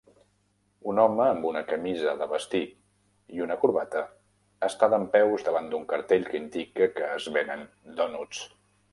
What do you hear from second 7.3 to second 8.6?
venen dònuts.